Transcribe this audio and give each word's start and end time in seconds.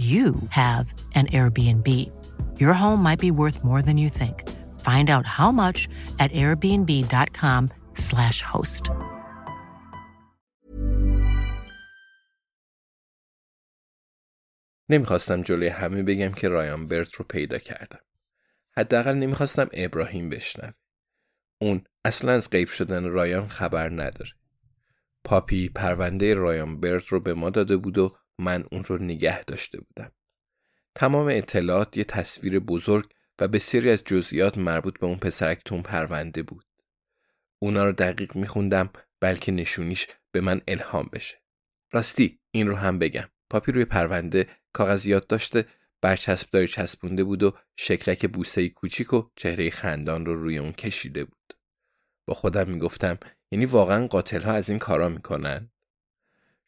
you 0.00 0.34
have 0.50 0.94
an 1.14 1.26
Airbnb. 1.38 1.88
Your 2.58 2.72
home 2.72 3.02
might 3.06 3.18
be 3.18 3.30
worth 3.30 3.64
more 3.64 3.82
than 3.82 3.98
you 3.98 4.08
think. 4.08 4.48
Find 4.88 5.10
out 5.14 5.26
how 5.38 5.50
much 5.52 5.88
at 6.18 6.32
airbnb.com/slash 6.32 8.42
host. 8.42 8.90
نمی‌خواستم 14.88 15.42
جلوی 15.42 15.68
همه 15.68 16.02
بگم 16.02 16.32
که 16.32 16.48
رایان 16.48 16.86
برت 16.86 17.14
رو 17.14 17.24
پیدا 17.24 17.58
کردم. 17.58 18.00
حداقل 18.76 19.14
نمی‌خواستم 19.14 19.68
ابراهیم 19.72 20.30
بشنوه. 20.30 20.72
اون 21.60 21.84
اصلا 22.04 22.32
از 22.32 22.50
غیب 22.50 22.68
شدن 22.68 23.04
رایان 23.04 23.48
خبر 23.48 23.88
نداره. 23.88 24.30
پاپی 25.24 25.68
پرونده 25.68 26.34
رایان 26.34 26.80
برت 26.80 27.06
رو 27.06 27.20
به 27.20 27.34
ما 27.34 27.50
داده 27.50 27.76
بود 27.76 27.98
و 27.98 28.16
من 28.40 28.64
اون 28.72 28.84
رو 28.84 28.98
نگه 28.98 29.44
داشته 29.44 29.80
بودم. 29.80 30.12
تمام 30.94 31.28
اطلاعات 31.30 31.96
یه 31.96 32.04
تصویر 32.04 32.58
بزرگ 32.58 33.12
و 33.38 33.48
بسیاری 33.48 33.90
از 33.90 34.04
جزئیات 34.04 34.58
مربوط 34.58 34.98
به 34.98 35.06
اون 35.06 35.18
پسرک 35.18 35.62
تون 35.64 35.82
پرونده 35.82 36.42
بود. 36.42 36.66
اونا 37.58 37.84
رو 37.84 37.92
دقیق 37.92 38.36
میخوندم 38.36 38.90
بلکه 39.20 39.52
نشونیش 39.52 40.06
به 40.32 40.40
من 40.40 40.60
الهام 40.68 41.10
بشه. 41.12 41.42
راستی 41.92 42.40
این 42.50 42.66
رو 42.66 42.76
هم 42.76 42.98
بگم. 42.98 43.28
پاپی 43.50 43.72
روی 43.72 43.84
پرونده 43.84 44.46
کاغذ 44.72 45.06
یاد 45.06 45.26
داشته 45.26 45.66
برچسبداری 46.02 46.68
چسبونده 46.68 47.24
بود 47.24 47.42
و 47.42 47.56
شکلک 47.76 48.26
بوسه 48.26 48.68
کوچیک 48.68 49.12
و 49.12 49.30
چهره 49.36 49.70
خندان 49.70 50.26
رو 50.26 50.34
روی 50.34 50.58
اون 50.58 50.72
کشیده 50.72 51.24
بود. 51.24 51.56
با 52.26 52.34
خودم 52.34 52.70
می‌گفتم 52.70 53.18
یعنی 53.50 53.64
واقعا 53.64 54.06
قاتل 54.06 54.42
ها 54.42 54.52
از 54.52 54.70
این 54.70 54.78
کارا 54.78 55.08
می‌کنن؟ 55.08 55.70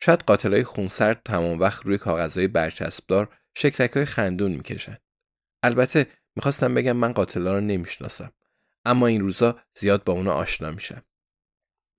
شاید 0.04 0.22
قاتلای 0.22 0.64
خونسرد 0.64 1.22
تمام 1.24 1.60
وقت 1.60 1.86
روی 1.86 1.98
کاغذهای 1.98 2.48
برچسبدار 2.48 3.36
شکلک 3.54 3.90
های 3.92 4.04
خندون 4.04 4.52
می‌کشن. 4.52 4.96
البته 5.62 6.06
می‌خواستم 6.36 6.74
بگم 6.74 6.92
من 6.92 7.12
قاتلا 7.12 7.54
رو 7.54 7.60
نمی‌شناسم 7.60 8.32
اما 8.84 9.06
این 9.06 9.20
روزا 9.20 9.60
زیاد 9.74 10.04
با 10.04 10.12
اونا 10.12 10.32
آشنا 10.32 10.70
میشم. 10.70 11.02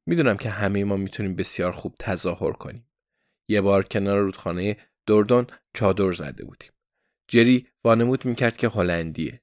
می‌دونم 0.05 0.37
که 0.37 0.49
همه 0.49 0.83
ما 0.83 0.97
می‌تونیم 0.97 1.35
بسیار 1.35 1.71
خوب 1.71 1.95
تظاهر 1.99 2.51
کنیم. 2.51 2.89
یه 3.47 3.61
بار 3.61 3.83
کنار 3.83 4.19
رودخانه 4.19 4.77
دردون 5.05 5.47
چادر 5.73 6.11
زده 6.11 6.45
بودیم. 6.45 6.71
جری 7.27 7.67
وانمود 7.83 8.25
می‌کرد 8.25 8.57
که 8.57 8.69
هلندیه. 8.69 9.41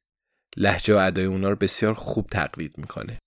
لحجه 0.56 0.94
و 0.94 0.99
ادای 0.99 1.25
اونا 1.25 1.49
رو 1.49 1.56
بسیار 1.56 1.94
خوب 1.94 2.26
تقلید 2.26 2.78
می‌کنه. 2.78 3.19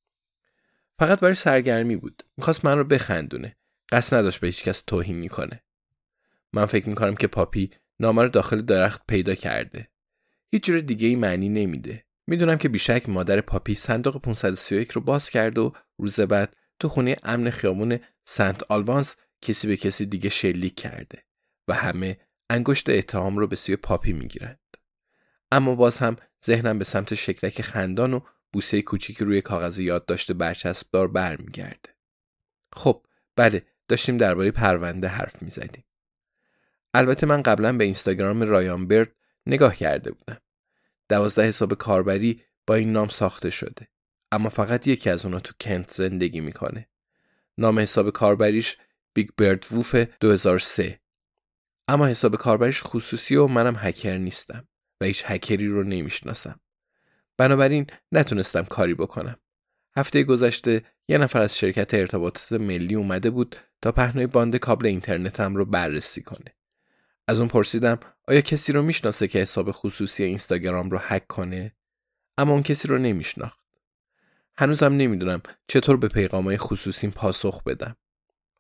فقط 0.99 1.19
برای 1.19 1.35
سرگرمی 1.35 1.95
بود. 1.95 2.23
می‌خواست 2.37 2.65
من 2.65 2.77
رو 2.77 2.83
بخندونه. 2.83 3.55
قصد 3.93 4.17
نداشت 4.17 4.39
به 4.39 4.47
هیچکس 4.47 4.81
توهین 4.81 5.15
می‌کنه. 5.15 5.63
من 6.53 6.65
فکر 6.65 6.89
می‌کنم 6.89 7.15
که 7.15 7.27
پاپی 7.27 7.71
نامه 7.99 8.23
رو 8.23 8.29
داخل 8.29 8.61
درخت 8.61 9.01
پیدا 9.07 9.35
کرده. 9.35 9.89
هیچ 10.51 10.63
جور 10.63 10.79
دیگه 10.79 11.07
ای 11.07 11.15
معنی 11.15 11.49
نمیده. 11.49 12.05
می‌دونم 12.27 12.57
که 12.57 12.69
بیشک 12.69 13.09
مادر 13.09 13.41
پاپی 13.41 13.75
صندوق 13.75 14.21
531 14.21 14.91
رو 14.91 15.01
باز 15.01 15.29
کرد 15.29 15.57
و 15.57 15.73
روز 15.97 16.19
بعد 16.19 16.55
تو 16.79 16.89
خونه 16.89 17.17
امن 17.23 17.49
خیابون 17.49 17.99
سنت 18.25 18.71
آلبانس 18.71 19.15
کسی 19.41 19.67
به 19.67 19.77
کسی 19.77 20.05
دیگه 20.05 20.29
شلیک 20.29 20.75
کرده 20.75 21.23
و 21.67 21.73
همه 21.73 22.19
انگشت 22.49 22.89
اتهام 22.89 23.37
رو 23.37 23.47
به 23.47 23.55
سوی 23.55 23.75
پاپی 23.75 24.13
می‌گیرند. 24.13 24.59
اما 25.51 25.75
باز 25.75 25.97
هم 25.97 26.17
ذهنم 26.45 26.79
به 26.79 26.85
سمت 26.85 27.13
شکلک 27.13 27.61
خندان 27.61 28.13
و 28.13 28.19
بوسه 28.53 28.81
کوچیکی 28.81 29.25
روی 29.25 29.41
کاغذ 29.41 29.79
یادداشت 29.79 30.31
برچسبدار 30.31 31.07
برمیگرده. 31.07 31.89
خب 32.73 33.05
بله 33.35 33.65
داشتیم 33.87 34.17
درباره 34.17 34.51
پرونده 34.51 35.07
حرف 35.07 35.41
می‌زدیم. 35.41 35.83
البته 36.93 37.25
من 37.25 37.41
قبلا 37.41 37.73
به 37.73 37.83
اینستاگرام 37.83 38.41
رایان 38.41 38.87
برد 38.87 39.15
نگاه 39.45 39.75
کرده 39.75 40.11
بودم. 40.11 40.41
دوازده 41.09 41.43
حساب 41.43 41.73
کاربری 41.73 42.41
با 42.67 42.75
این 42.75 42.91
نام 42.91 43.07
ساخته 43.07 43.49
شده. 43.49 43.87
اما 44.31 44.49
فقط 44.49 44.87
یکی 44.87 45.09
از 45.09 45.25
اونا 45.25 45.39
تو 45.39 45.53
کنت 45.61 45.91
زندگی 45.91 46.41
می‌کنه. 46.41 46.89
نام 47.57 47.79
حساب 47.79 48.09
کاربریش 48.09 48.77
Big 49.13 49.29
Bird 49.37 49.67
Woof 49.71 49.95
2003. 50.19 50.99
اما 51.87 52.07
حساب 52.07 52.35
کاربریش 52.35 52.81
خصوصی 52.83 53.35
و 53.35 53.47
منم 53.47 53.75
هکر 53.77 54.17
نیستم 54.17 54.67
و 55.01 55.05
هیچ 55.05 55.23
هکری 55.27 55.67
رو 55.67 55.83
نمی‌شناسم. 55.83 56.59
بنابراین 57.37 57.87
نتونستم 58.11 58.63
کاری 58.63 58.93
بکنم. 58.93 59.37
هفته 59.95 60.23
گذشته 60.23 60.81
یه 61.07 61.17
نفر 61.17 61.41
از 61.41 61.57
شرکت 61.57 61.93
ارتباطات 61.93 62.51
ملی 62.51 62.95
اومده 62.95 63.29
بود 63.29 63.55
تا 63.81 63.91
پهنای 63.91 64.27
باند 64.27 64.55
کابل 64.55 64.85
اینترنتم 64.85 65.55
رو 65.55 65.65
بررسی 65.65 66.21
کنه. 66.21 66.55
از 67.27 67.39
اون 67.39 67.49
پرسیدم 67.49 67.99
آیا 68.27 68.41
کسی 68.41 68.73
رو 68.73 68.81
می‌شناسه 68.81 69.27
که 69.27 69.39
حساب 69.39 69.71
خصوصی 69.71 70.23
اینستاگرام 70.23 70.89
رو 70.89 70.97
هک 71.01 71.27
کنه؟ 71.27 71.75
اما 72.37 72.53
اون 72.53 72.63
کسی 72.63 72.87
رو 72.87 72.97
نمیشناخت. 72.97 73.59
هنوزم 74.57 74.93
نمی‌دونم 74.93 75.41
چطور 75.67 75.97
به 75.97 76.07
پیغامهای 76.07 76.57
خصوصیم 76.57 77.11
پاسخ 77.11 77.63
بدم. 77.63 77.95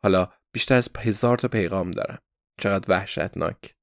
حالا 0.03 0.29
بیشتر 0.51 0.75
از 0.75 0.89
هزار 0.97 1.37
تا 1.37 1.47
پیغام 1.47 1.91
دارم. 1.91 2.19
چقدر 2.57 2.85
وحشتناک. 2.91 3.75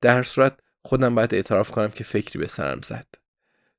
در 0.00 0.16
هر 0.16 0.22
صورت 0.22 0.60
خودم 0.82 1.14
باید 1.14 1.34
اعتراف 1.34 1.70
کنم 1.70 1.88
که 1.88 2.04
فکری 2.04 2.38
به 2.38 2.46
سرم 2.46 2.80
زد. 2.80 3.06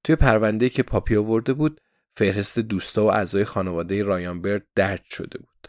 توی 0.03 0.15
پرونده 0.15 0.69
که 0.69 0.83
پاپی 0.83 1.15
آورده 1.15 1.53
بود 1.53 1.81
فهرست 2.15 2.59
دوستا 2.59 3.05
و 3.05 3.11
اعضای 3.11 3.43
خانواده 3.43 4.03
رایان 4.03 4.41
برد 4.41 4.67
درد 4.75 5.03
شده 5.09 5.39
بود. 5.39 5.67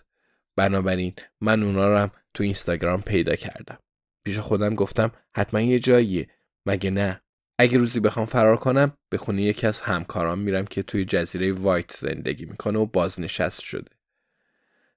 بنابراین 0.57 1.15
من 1.41 1.63
اونا 1.63 1.89
رو 1.89 1.99
هم 1.99 2.11
تو 2.35 2.43
اینستاگرام 2.43 3.03
پیدا 3.03 3.35
کردم. 3.35 3.79
پیش 4.25 4.39
خودم 4.39 4.75
گفتم 4.75 5.13
حتما 5.37 5.61
یه 5.61 5.79
جاییه. 5.79 6.29
مگه 6.67 6.91
نه؟ 6.91 7.23
اگه 7.59 7.79
روزی 7.79 8.01
بخوام 8.01 8.27
فرار 8.27 8.57
کنم 8.57 8.97
به 9.09 9.19
خونه 9.19 9.43
یکی 9.43 9.67
از 9.67 9.81
همکارام 9.81 10.39
میرم 10.39 10.65
که 10.65 10.83
توی 10.83 11.05
جزیره 11.05 11.53
وایت 11.53 11.93
زندگی 11.93 12.45
می‌کنه 12.45 12.79
و 12.79 12.87
بازنشست 12.87 13.61
شده. 13.61 13.91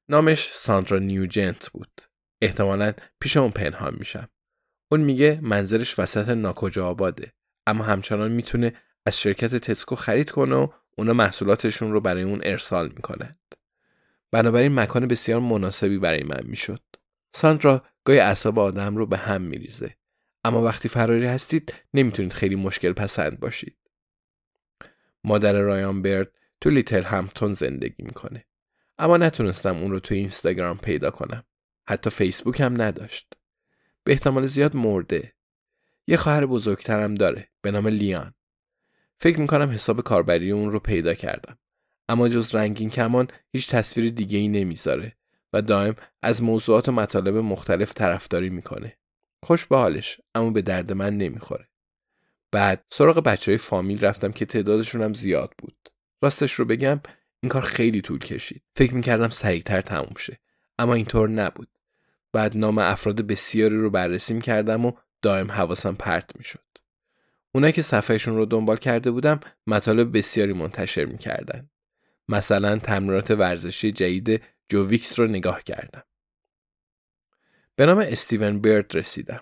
نامش 0.09 0.51
ساندرا 0.51 0.99
نیوجنت 0.99 1.69
بود. 1.69 2.01
احتمالا 2.41 2.93
پیش 3.19 3.37
اون 3.37 3.51
پنهان 3.51 3.95
میشم. 3.99 4.29
اون 4.91 5.01
میگه 5.01 5.39
منظرش 5.41 5.99
وسط 5.99 6.29
ناکجا 6.29 6.87
آباده 6.87 7.33
اما 7.67 7.83
همچنان 7.83 8.31
می‌تونه 8.31 8.73
از 9.05 9.19
شرکت 9.19 9.55
تسکو 9.55 9.95
خرید 9.95 10.31
کنه 10.31 10.55
و 10.55 10.67
اونا 10.95 11.13
محصولاتشون 11.13 11.91
رو 11.91 12.01
برای 12.01 12.23
اون 12.23 12.41
ارسال 12.43 12.87
می‌کنند 12.87 13.39
بنابراین 14.31 14.79
مکان 14.79 15.07
بسیار 15.07 15.39
مناسبی 15.39 15.97
برای 15.97 16.23
من 16.23 16.41
می‌شد 16.43 16.81
ساندرا 17.33 17.85
گاهی 18.03 18.19
اعصاب 18.19 18.59
آدم 18.59 18.97
رو 18.97 19.05
به 19.05 19.17
هم 19.17 19.41
میریزه 19.41 19.95
اما 20.43 20.61
وقتی 20.61 20.89
فراری 20.89 21.25
هستید 21.25 21.73
نمی‌تونید 21.93 22.33
خیلی 22.33 22.55
مشکل 22.55 22.93
پسند 22.93 23.39
باشید. 23.39 23.77
مادر 25.23 25.53
رایان 25.53 26.01
برد 26.01 26.31
تو 26.61 26.69
لیتل 26.69 27.01
همتون 27.01 27.53
زندگی 27.53 28.03
می‌کنه. 28.03 28.45
اما 28.97 29.17
نتونستم 29.17 29.77
اون 29.77 29.91
رو 29.91 29.99
تو 29.99 30.15
اینستاگرام 30.15 30.77
پیدا 30.77 31.11
کنم. 31.11 31.43
حتی 31.87 32.09
فیسبوک 32.09 32.59
هم 32.59 32.81
نداشت. 32.81 33.33
به 34.03 34.11
احتمال 34.11 34.45
زیاد 34.45 34.75
مرده. 34.75 35.33
یه 36.07 36.17
خواهر 36.17 36.45
بزرگترم 36.45 37.15
داره 37.15 37.49
به 37.61 37.71
نام 37.71 37.87
لیان. 37.87 38.33
فکر 39.19 39.39
می‌کنم 39.39 39.69
حساب 39.69 40.01
کاربری 40.01 40.51
اون 40.51 40.71
رو 40.71 40.79
پیدا 40.79 41.13
کردم. 41.13 41.57
اما 42.09 42.29
جز 42.29 42.55
رنگین 42.55 42.89
کمان 42.89 43.27
هیچ 43.53 43.69
تصویر 43.69 44.11
دیگه 44.11 44.37
ای 44.37 44.47
نمی‌ذاره 44.47 45.15
و 45.53 45.61
دائم 45.61 45.95
از 46.21 46.43
موضوعات 46.43 46.89
و 46.89 46.91
مطالب 46.91 47.37
مختلف 47.37 47.93
طرفداری 47.93 48.49
می‌کنه. 48.49 48.97
خوش 49.43 49.65
به 49.65 49.77
حالش 49.77 50.21
اما 50.35 50.49
به 50.49 50.61
درد 50.61 50.91
من 50.91 51.17
نمی‌خوره. 51.17 51.69
بعد 52.51 52.85
سراغ 52.91 53.19
بچه 53.19 53.51
های 53.51 53.57
فامیل 53.57 54.05
رفتم 54.05 54.31
که 54.31 54.45
تعدادشون 54.45 55.01
هم 55.01 55.13
زیاد 55.13 55.53
بود. 55.57 55.89
راستش 56.21 56.53
رو 56.53 56.65
بگم 56.65 57.01
این 57.43 57.49
کار 57.49 57.61
خیلی 57.61 58.01
طول 58.01 58.19
کشید. 58.19 58.63
فکر 58.75 58.93
می‌کردم 58.93 59.29
سریعتر 59.29 59.81
تموم 59.81 60.15
شه. 60.17 60.39
اما 60.79 60.93
اینطور 60.93 61.29
نبود. 61.29 61.69
بعد 62.33 62.57
نام 62.57 62.77
افراد 62.77 63.21
بسیاری 63.21 63.77
رو 63.77 63.89
بررسی 63.89 64.41
کردم 64.41 64.85
و 64.85 64.91
دائم 65.21 65.51
حواسم 65.51 65.95
پرت 65.95 66.35
می‌شد. 66.35 66.64
اونایی 67.55 67.73
که 67.73 67.81
صفحهشون 67.81 68.35
رو 68.35 68.45
دنبال 68.45 68.77
کرده 68.77 69.11
بودم 69.11 69.39
مطالب 69.67 70.17
بسیاری 70.17 70.53
منتشر 70.53 71.05
می‌کردن. 71.05 71.69
مثلا 72.27 72.79
تمرینات 72.79 73.31
ورزشی 73.31 73.91
جدید 73.91 74.43
جوویکس 74.69 75.19
رو 75.19 75.27
نگاه 75.27 75.63
کردم. 75.63 76.03
به 77.75 77.85
نام 77.85 77.97
استیون 77.97 78.61
برد 78.61 78.95
رسیدم. 78.95 79.41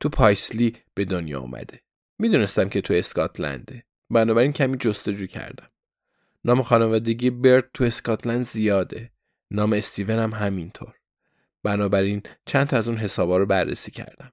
تو 0.00 0.08
پایسلی 0.08 0.76
به 0.94 1.04
دنیا 1.04 1.40
اومده. 1.40 1.80
می‌دونستم 2.18 2.68
که 2.68 2.80
تو 2.80 2.94
اسکاتلنده. 2.94 3.84
بنابراین 4.10 4.52
کمی 4.52 4.76
جستجو 4.76 5.26
کردم. 5.26 5.68
نام 6.44 6.62
خانوادگی 6.62 7.30
برد 7.30 7.70
تو 7.74 7.84
اسکاتلند 7.84 8.42
زیاده. 8.42 9.12
نام 9.50 9.72
استیون 9.72 10.18
هم 10.18 10.32
همینطور. 10.32 10.94
بنابراین 11.62 12.22
چند 12.46 12.66
تا 12.66 12.76
از 12.76 12.88
اون 12.88 12.98
حسابا 12.98 13.36
رو 13.36 13.46
بررسی 13.46 13.90
کردم. 13.90 14.32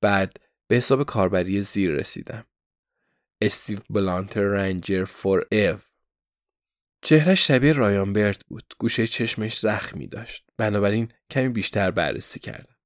بعد 0.00 0.36
به 0.66 0.76
حساب 0.76 1.02
کاربری 1.02 1.62
زیر 1.62 1.90
رسیدم. 1.90 2.44
استیو 3.44 3.78
بلانتر 3.90 4.40
رنجر 4.40 5.04
فور 5.04 5.46
ایو 5.52 5.76
چهرش 7.02 7.46
شبیه 7.46 7.72
رایان 7.72 8.12
برد 8.12 8.42
بود. 8.48 8.74
گوشه 8.78 9.06
چشمش 9.06 9.58
زخمی 9.58 10.06
داشت. 10.06 10.44
بنابراین 10.56 11.08
کمی 11.30 11.48
بیشتر 11.48 11.90
بررسی 11.90 12.40
کردم. 12.40 12.76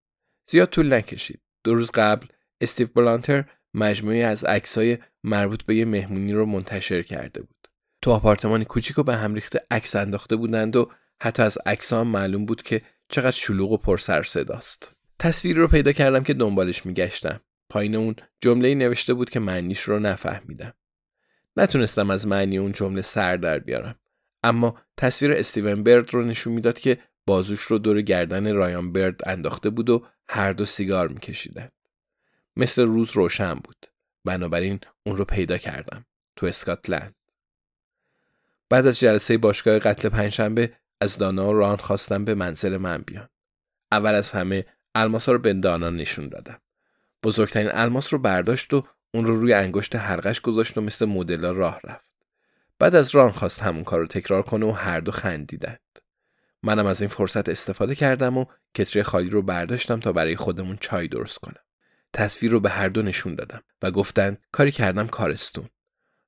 زیاد 0.51 0.69
طول 0.69 0.93
نکشید. 0.93 1.41
دو 1.65 1.75
روز 1.75 1.91
قبل 1.91 2.27
استیو 2.61 2.89
بلانتر 2.95 3.45
مجموعی 3.75 4.23
از 4.23 4.45
عکسای 4.45 4.99
مربوط 5.25 5.63
به 5.63 5.77
یه 5.77 5.85
مهمونی 5.85 6.33
رو 6.33 6.47
منتشر 6.47 7.03
کرده 7.03 7.43
بود. 7.43 7.69
تو 8.03 8.11
آپارتمانی 8.11 8.65
کوچیک 8.65 8.99
و 8.99 9.03
به 9.03 9.17
هم 9.17 9.35
ریخته 9.35 9.61
عکس 9.71 9.97
انداخته 9.97 10.37
بودند 10.37 10.77
و 10.77 10.91
حتی 11.23 11.43
از 11.43 11.59
عکس 11.67 11.93
هم 11.93 12.07
معلوم 12.07 12.47
بود 12.47 12.63
که 12.63 12.83
چقدر 13.09 13.37
شلوغ 13.37 13.73
و 13.73 13.77
پر 13.77 13.99
سر 13.99 14.23
صداست. 14.23 14.93
تصویری 15.19 15.61
رو 15.61 15.69
پیدا 15.69 15.93
کردم 15.93 16.23
که 16.23 16.35
دنبالش 16.35 16.87
میگشتم. 16.87 17.41
پایین 17.71 17.95
اون 17.95 18.17
جمله 18.41 18.75
نوشته 18.75 19.15
بود 19.15 19.31
که 19.31 19.41
معنیش 19.41 19.81
رو 19.81 19.99
نفهمیدم. 19.99 20.75
نتونستم 21.57 22.11
از 22.11 22.27
معنی 22.27 22.59
اون 22.59 22.73
جمله 22.73 23.03
سر 23.03 23.37
در 23.37 23.59
بیارم. 23.59 23.99
اما 24.43 24.81
تصویر 24.97 25.33
استیون 25.33 25.83
برد 25.83 26.15
رو 26.15 26.25
نشون 26.25 26.53
می‌داد 26.53 26.79
که 26.79 26.99
بازوش 27.27 27.61
رو 27.61 27.79
دور 27.79 28.01
گردن 28.01 28.55
رایان 28.55 28.93
برد 28.93 29.29
انداخته 29.29 29.71
بود 29.71 29.91
و 29.91 30.07
هر 30.29 30.53
دو 30.53 30.65
سیگار 30.65 31.09
میکشیدن. 31.09 31.69
مثل 32.57 32.83
روز 32.83 33.11
روشن 33.11 33.55
بود. 33.55 33.87
بنابراین 34.25 34.81
اون 35.07 35.17
رو 35.17 35.25
پیدا 35.25 35.59
کردم. 35.59 36.07
تو 36.37 36.47
اسکاتلند. 36.47 37.15
بعد 38.71 38.87
از 38.87 38.99
جلسه 38.99 39.39
باشگاه 39.39 39.79
قتل 39.79 40.09
پنجشنبه 40.09 40.73
از 41.01 41.19
دانا 41.19 41.49
و 41.49 41.53
ران 41.53 41.77
خواستم 41.77 42.25
به 42.25 42.35
منزل 42.35 42.77
من 42.77 42.99
بیان. 42.99 43.29
اول 43.93 44.15
از 44.15 44.33
همه 44.33 44.67
الماس 44.95 45.29
رو 45.29 45.39
به 45.39 45.53
دانا 45.53 45.91
نشون 45.91 46.29
دادم. 46.29 46.61
بزرگترین 47.23 47.71
الماس 47.73 48.13
رو 48.13 48.19
برداشت 48.19 48.75
و 48.75 48.83
اون 49.15 49.27
رو 49.27 49.41
روی 49.41 49.53
انگشت 49.53 49.97
حلقش 49.97 50.41
گذاشت 50.41 50.79
و 50.79 50.81
مثل 50.81 51.07
مدل 51.07 51.55
راه 51.55 51.81
رفت. 51.85 52.09
بعد 52.79 52.95
از 52.95 53.15
ران 53.15 53.31
خواست 53.31 53.63
همون 53.63 53.85
کار 53.85 54.01
رو 54.01 54.07
تکرار 54.07 54.43
کنه 54.43 54.67
و 54.67 54.71
هر 54.71 55.01
دو 55.01 55.11
خندیدند. 55.11 55.81
منم 56.63 56.87
از 56.87 57.01
این 57.01 57.09
فرصت 57.09 57.49
استفاده 57.49 57.95
کردم 57.95 58.39
و 58.39 58.45
کتری 58.75 59.03
خالی 59.03 59.31
رو 59.31 59.43
برداشتم 59.43 60.01
تا 60.01 60.13
برای 60.13 60.37
خودمون 60.37 60.77
چای 60.81 61.09
درست 61.09 61.39
کنم. 61.39 61.63
تصویر 62.13 62.53
رو 62.53 62.61
به 62.61 62.71
هر 62.71 62.89
دو 62.89 63.03
نشون 63.03 63.35
دادم 63.35 63.63
و 63.83 63.91
گفتند 63.91 64.39
کاری 64.53 64.71
کردم 64.71 65.07
کارستون. 65.07 65.69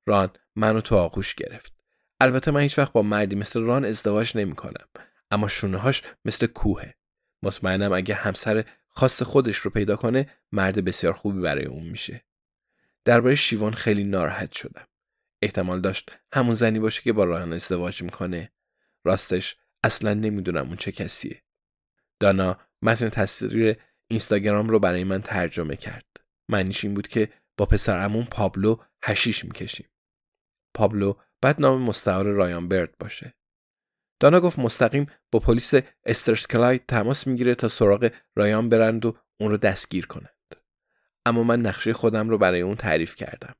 ران 0.05 0.29
منو 0.55 0.81
تو 0.81 0.95
آغوش 0.95 1.35
گرفت. 1.35 1.73
البته 2.19 2.51
من 2.51 2.61
هیچ 2.61 2.79
وقت 2.79 2.91
با 2.91 3.01
مردی 3.01 3.35
مثل 3.35 3.61
ران 3.61 3.85
ازدواج 3.85 4.37
نمی 4.37 4.55
کنم. 4.55 4.87
اما 5.31 5.47
شونههاش 5.47 6.03
مثل 6.25 6.47
کوهه. 6.47 6.95
مطمئنم 7.43 7.93
اگه 7.93 8.15
همسر 8.15 8.65
خاص 8.91 9.23
خودش 9.23 9.57
رو 9.57 9.71
پیدا 9.71 9.95
کنه 9.95 10.29
مرد 10.51 10.85
بسیار 10.85 11.13
خوبی 11.13 11.41
برای 11.41 11.65
اون 11.65 11.83
میشه. 11.83 12.25
درباره 13.05 13.35
شیوان 13.35 13.73
خیلی 13.73 14.03
ناراحت 14.03 14.51
شدم. 14.51 14.87
احتمال 15.41 15.81
داشت 15.81 16.11
همون 16.33 16.53
زنی 16.53 16.79
باشه 16.79 17.01
که 17.01 17.13
با 17.13 17.23
ران 17.23 17.53
ازدواج 17.53 18.03
می‌کنه. 18.03 18.51
راستش 19.03 19.55
اصلا 19.83 20.13
نمی‌دونم 20.13 20.67
اون 20.67 20.75
چه 20.75 20.91
کسیه. 20.91 21.43
دانا 22.19 22.57
متن 22.81 23.09
تصویر 23.09 23.77
اینستاگرام 24.07 24.69
رو 24.69 24.79
برای 24.79 25.03
من 25.03 25.21
ترجمه 25.21 25.75
کرد. 25.75 26.05
معنیش 26.49 26.83
این 26.83 26.93
بود 26.93 27.07
که 27.07 27.29
با 27.57 27.65
پسرمون 27.65 28.25
پابلو 28.25 28.77
هشیش 29.03 29.45
می‌کشیم. 29.45 29.87
پابلو 30.73 31.13
بعد 31.41 31.61
نام 31.61 31.81
مستعار 31.81 32.25
رایان 32.25 32.67
برد 32.67 32.97
باشه. 32.99 33.33
دانا 34.21 34.39
گفت 34.39 34.59
مستقیم 34.59 35.07
با 35.31 35.39
پلیس 35.39 35.73
استرسکلای 36.05 36.79
تماس 36.87 37.27
می‌گیره 37.27 37.55
تا 37.55 37.67
سراغ 37.67 38.11
رایان 38.35 38.69
برند 38.69 39.05
و 39.05 39.17
اون 39.39 39.51
رو 39.51 39.57
دستگیر 39.57 40.05
کنند. 40.05 40.55
اما 41.25 41.43
من 41.43 41.61
نقشه 41.61 41.93
خودم 41.93 42.29
رو 42.29 42.37
برای 42.37 42.61
اون 42.61 42.75
تعریف 42.75 43.15
کردم. 43.15 43.55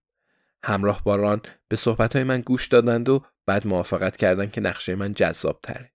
همراه 0.63 1.03
با 1.03 1.15
ران 1.15 1.41
به 1.67 1.75
صحبتهای 1.75 2.23
من 2.23 2.41
گوش 2.41 2.67
دادند 2.67 3.09
و 3.09 3.25
بعد 3.45 3.67
موافقت 3.67 4.17
کردند 4.17 4.51
که 4.51 4.61
نقشه 4.61 4.95
من 4.95 5.13
جذاب 5.13 5.59
تره. 5.63 5.91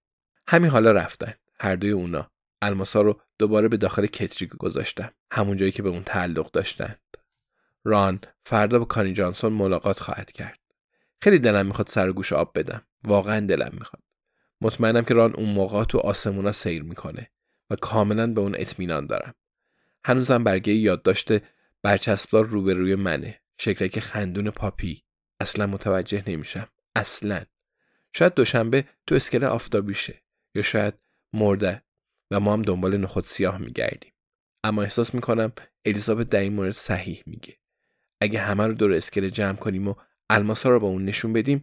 همین 0.49 0.71
حالا 0.71 0.93
رفتن. 0.93 1.35
هر 1.61 1.77
دوی 1.77 1.91
اونا. 1.91 2.31
الماسا 2.63 3.01
رو 3.01 3.21
دوباره 3.39 3.69
به 3.69 3.77
داخل 3.77 4.07
کتری 4.07 4.47
گذاشتم. 4.47 5.11
همون 5.31 5.57
جایی 5.57 5.73
که 5.73 5.83
به 5.83 5.89
اون 5.89 6.03
تعلق 6.03 6.51
داشتند. 6.51 7.17
ران 7.85 8.21
فردا 8.45 8.79
با 8.79 8.85
کانی 8.85 9.13
جانسون 9.13 9.53
ملاقات 9.53 10.01
خواهد 10.01 10.33
کرد. 10.33 10.61
خیلی 11.23 11.39
دلم 11.39 11.67
می‌خواد 11.67 11.89
سر 11.89 12.13
گوش 12.13 12.33
آب 12.33 12.59
بدم. 12.59 12.83
واقعا 13.05 13.41
دلم 13.41 13.71
می‌خواد. 13.73 14.06
مطمئنم 14.61 15.05
که 15.05 15.15
ران 15.15 15.35
اون 15.35 15.49
موقع 15.49 15.85
تو 15.85 15.99
آسمونا 15.99 16.53
سیر 16.53 16.83
می‌کنه 16.83 17.31
و 17.71 17.77
کاملا 17.77 18.27
به 18.27 18.41
اون 18.41 18.55
اطمینان 18.59 19.07
دارم. 19.07 19.35
هنوزم 20.05 20.45
برگه 20.45 20.73
یادداشت 20.73 21.29
برچسبدار 21.83 22.45
روبروی 22.45 22.95
منه. 22.95 23.41
شکلک 23.59 24.01
خندون 24.01 24.51
پاپی. 24.51 25.03
اصلا 25.41 25.67
متوجه 25.67 26.25
نمیشم. 26.27 26.69
اصلا. 26.97 27.45
شاید 28.13 28.35
دوشنبه 28.35 28.85
تو 29.07 29.15
اسکل 29.15 29.45
آفتابیشه 29.45 30.23
یا 30.55 30.63
شاید 30.63 30.95
مرده 31.33 31.83
و 32.31 32.41
ما 32.41 32.53
هم 32.53 32.63
دنبال 32.63 32.97
نخود 32.97 33.25
سیاه 33.25 33.59
میگردیم. 33.59 34.13
اما 34.65 34.83
احساس 34.83 35.15
می‌کنم 35.15 35.53
الیزابت 35.85 36.29
در 36.29 36.41
این 36.41 36.53
مورد 36.53 36.71
صحیح 36.71 37.23
میگه. 37.27 37.59
اگه 38.21 38.41
همه 38.41 38.67
رو 38.67 38.73
دور 38.73 38.93
اسکله 38.93 39.31
جمع 39.31 39.57
کنیم 39.57 39.89
و 39.89 39.95
الماسا 40.31 40.69
رو 40.69 40.79
با 40.81 40.87
اون 40.87 41.05
نشون 41.05 41.33
بدیم 41.33 41.63